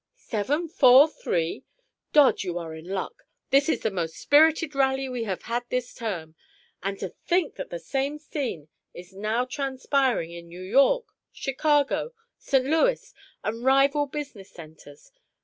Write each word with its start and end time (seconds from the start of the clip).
"Seven, 0.15 0.67
four, 0.67 1.07
three! 1.07 1.63
Dodd, 2.11 2.41
you 2.41 2.57
are 2.57 2.73
in 2.73 2.85
luck: 2.87 3.27
this 3.51 3.69
is 3.69 3.81
the 3.81 3.91
most 3.91 4.15
spirited 4.15 4.73
rally 4.73 5.07
we 5.07 5.25
have 5.25 5.43
had 5.43 5.61
this 5.69 5.93
term. 5.93 6.33
And 6.81 6.97
to 6.97 7.09
think 7.27 7.53
that 7.57 7.69
the 7.69 7.77
same 7.77 8.17
scene 8.17 8.67
is 8.95 9.13
now 9.13 9.45
transpiring 9.45 10.31
in 10.31 10.47
New 10.47 10.63
York, 10.63 11.05
Chicago, 11.31 12.13
St. 12.39 12.65
Louis, 12.65 13.13
and 13.43 13.63
rival 13.63 14.07
business 14.07 14.49
centres! 14.49 15.11